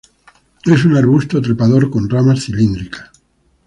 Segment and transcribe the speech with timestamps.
[0.65, 3.11] Es un arbusto trepador con ramas cilíndricas.